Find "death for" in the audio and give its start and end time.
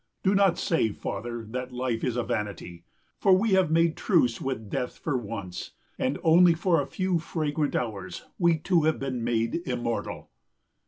4.67-5.15